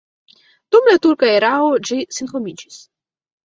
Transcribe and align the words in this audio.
Dum 0.75 0.89
la 0.93 0.95
turka 1.03 1.31
erao 1.35 1.69
ĝi 1.91 2.01
senhomiĝis. 2.21 2.85